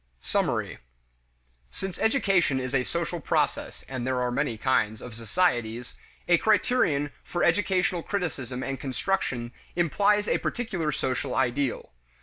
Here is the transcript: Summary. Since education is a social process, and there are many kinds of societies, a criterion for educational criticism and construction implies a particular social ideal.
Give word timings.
Summary. 0.19 0.79
Since 1.69 1.99
education 1.99 2.59
is 2.59 2.73
a 2.73 2.83
social 2.85 3.19
process, 3.19 3.83
and 3.87 4.01
there 4.07 4.19
are 4.19 4.31
many 4.31 4.57
kinds 4.57 4.99
of 4.99 5.13
societies, 5.13 5.93
a 6.27 6.39
criterion 6.39 7.11
for 7.23 7.43
educational 7.43 8.01
criticism 8.01 8.63
and 8.63 8.79
construction 8.79 9.51
implies 9.75 10.27
a 10.27 10.39
particular 10.39 10.91
social 10.91 11.35
ideal. 11.35 11.93